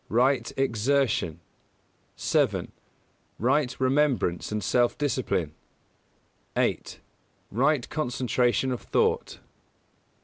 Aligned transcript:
Right 0.09 0.51
Exertion; 0.57 1.41
7. 2.15 2.71
Right 3.37 3.79
Remembrance 3.79 4.51
and 4.51 4.63
Self 4.63 4.97
discipline; 4.97 5.53
8. 6.55 6.99
Right 7.51 7.87
Concentration 7.87 8.71
of 8.71 8.81
Thought. 8.81 9.37